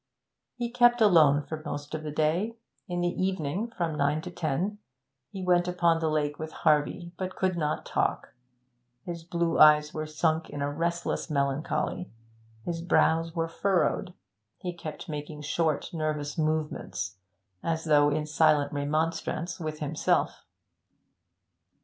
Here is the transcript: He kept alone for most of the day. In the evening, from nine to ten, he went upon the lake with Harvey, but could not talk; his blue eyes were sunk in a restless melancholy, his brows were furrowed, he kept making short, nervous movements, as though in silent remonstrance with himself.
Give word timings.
He 0.55 0.71
kept 0.71 0.99
alone 0.99 1.43
for 1.43 1.61
most 1.63 1.93
of 1.93 2.01
the 2.01 2.09
day. 2.09 2.57
In 2.87 3.01
the 3.01 3.23
evening, 3.23 3.69
from 3.69 3.95
nine 3.95 4.19
to 4.23 4.31
ten, 4.31 4.79
he 5.29 5.43
went 5.43 5.67
upon 5.67 5.99
the 5.99 6.09
lake 6.09 6.39
with 6.39 6.51
Harvey, 6.51 7.11
but 7.19 7.35
could 7.35 7.55
not 7.55 7.85
talk; 7.85 8.33
his 9.05 9.23
blue 9.23 9.59
eyes 9.59 9.93
were 9.93 10.07
sunk 10.07 10.49
in 10.49 10.59
a 10.59 10.71
restless 10.71 11.29
melancholy, 11.29 12.09
his 12.65 12.81
brows 12.81 13.35
were 13.35 13.47
furrowed, 13.47 14.15
he 14.57 14.73
kept 14.73 15.07
making 15.07 15.43
short, 15.43 15.93
nervous 15.93 16.35
movements, 16.35 17.17
as 17.61 17.85
though 17.85 18.09
in 18.09 18.25
silent 18.25 18.73
remonstrance 18.73 19.59
with 19.59 19.81
himself. 19.81 20.43